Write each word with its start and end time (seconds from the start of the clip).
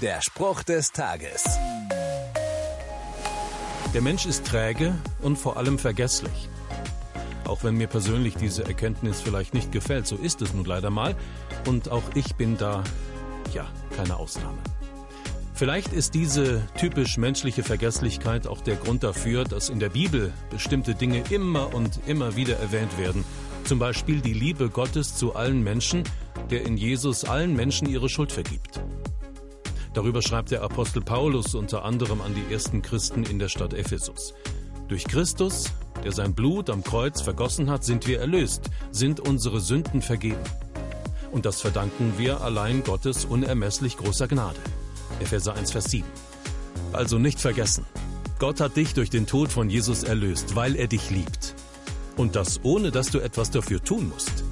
Der 0.00 0.22
Spruch 0.22 0.62
des 0.62 0.92
Tages. 0.92 1.44
Der 3.92 4.00
Mensch 4.00 4.24
ist 4.24 4.46
träge 4.46 4.94
und 5.20 5.36
vor 5.36 5.58
allem 5.58 5.78
vergesslich. 5.78 6.48
Auch 7.44 7.64
wenn 7.64 7.74
mir 7.74 7.86
persönlich 7.86 8.34
diese 8.34 8.64
Erkenntnis 8.64 9.20
vielleicht 9.20 9.52
nicht 9.52 9.72
gefällt, 9.72 10.06
so 10.06 10.16
ist 10.16 10.40
es 10.40 10.54
nun 10.54 10.64
leider 10.64 10.88
mal. 10.88 11.14
Und 11.66 11.90
auch 11.90 12.02
ich 12.14 12.34
bin 12.36 12.56
da, 12.56 12.82
ja, 13.52 13.68
keine 13.94 14.16
Ausnahme. 14.16 14.56
Vielleicht 15.52 15.92
ist 15.92 16.14
diese 16.14 16.66
typisch 16.78 17.18
menschliche 17.18 17.62
Vergesslichkeit 17.62 18.46
auch 18.46 18.62
der 18.62 18.76
Grund 18.76 19.02
dafür, 19.02 19.44
dass 19.44 19.68
in 19.68 19.80
der 19.80 19.90
Bibel 19.90 20.32
bestimmte 20.48 20.94
Dinge 20.94 21.24
immer 21.28 21.74
und 21.74 22.00
immer 22.06 22.36
wieder 22.36 22.58
erwähnt 22.58 22.96
werden. 22.96 23.22
Zum 23.64 23.78
Beispiel 23.78 24.22
die 24.22 24.32
Liebe 24.32 24.70
Gottes 24.70 25.14
zu 25.14 25.34
allen 25.34 25.62
Menschen, 25.62 26.04
der 26.50 26.64
in 26.64 26.78
Jesus 26.78 27.24
allen 27.24 27.54
Menschen 27.54 27.86
ihre 27.86 28.08
Schuld 28.08 28.32
vergibt. 28.32 28.80
Darüber 29.92 30.22
schreibt 30.22 30.52
der 30.52 30.62
Apostel 30.62 31.02
Paulus 31.02 31.54
unter 31.54 31.84
anderem 31.84 32.20
an 32.20 32.34
die 32.34 32.52
ersten 32.52 32.80
Christen 32.80 33.24
in 33.24 33.38
der 33.38 33.48
Stadt 33.48 33.74
Ephesus. 33.74 34.34
Durch 34.86 35.04
Christus, 35.04 35.64
der 36.04 36.12
sein 36.12 36.34
Blut 36.34 36.70
am 36.70 36.84
Kreuz 36.84 37.20
vergossen 37.20 37.70
hat, 37.70 37.84
sind 37.84 38.06
wir 38.06 38.20
erlöst, 38.20 38.70
sind 38.92 39.20
unsere 39.20 39.60
Sünden 39.60 40.00
vergeben. 40.00 40.42
Und 41.32 41.44
das 41.44 41.60
verdanken 41.60 42.14
wir 42.18 42.40
allein 42.40 42.82
Gottes 42.84 43.24
unermesslich 43.24 43.96
großer 43.96 44.28
Gnade. 44.28 44.58
Epheser 45.20 45.54
1, 45.54 45.72
Vers 45.72 45.84
7. 45.90 46.06
Also 46.92 47.18
nicht 47.18 47.40
vergessen. 47.40 47.84
Gott 48.38 48.60
hat 48.60 48.76
dich 48.76 48.94
durch 48.94 49.10
den 49.10 49.26
Tod 49.26 49.52
von 49.52 49.68
Jesus 49.68 50.02
erlöst, 50.02 50.56
weil 50.56 50.76
er 50.76 50.86
dich 50.86 51.10
liebt. 51.10 51.54
Und 52.16 52.36
das 52.36 52.60
ohne, 52.62 52.90
dass 52.90 53.10
du 53.10 53.18
etwas 53.18 53.50
dafür 53.50 53.82
tun 53.82 54.08
musst. 54.08 54.44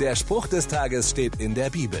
Der 0.00 0.14
Spruch 0.14 0.46
des 0.46 0.66
Tages 0.66 1.10
steht 1.10 1.36
in 1.40 1.54
der 1.54 1.70
Bibel. 1.70 2.00